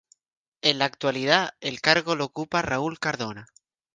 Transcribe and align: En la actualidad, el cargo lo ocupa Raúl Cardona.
En 0.63 0.79
la 0.79 0.85
actualidad, 0.85 1.51
el 1.61 1.79
cargo 1.79 2.15
lo 2.15 2.25
ocupa 2.25 2.63
Raúl 2.63 2.97
Cardona. 2.97 3.45